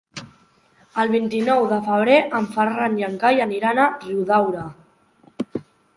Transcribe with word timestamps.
El 1.01 1.11
vint-i-nou 1.15 1.67
de 1.73 1.77
febrer 1.89 2.17
en 2.39 2.49
Ferran 2.55 2.97
i 3.03 3.07
en 3.09 3.19
Cai 3.25 3.45
aniran 3.45 3.85
a 3.85 3.89
Riudaura. 4.07 4.65